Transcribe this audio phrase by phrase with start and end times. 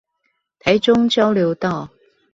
[0.57, 1.87] 台中交流道